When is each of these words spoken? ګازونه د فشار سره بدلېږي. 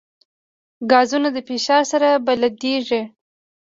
ګازونه 0.91 1.29
د 1.35 1.37
فشار 1.47 1.83
سره 1.91 2.07
بدلېږي. 2.25 3.01